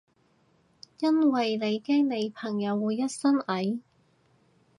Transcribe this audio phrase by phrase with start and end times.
[0.97, 3.81] 因為你驚你朋友會一身蟻？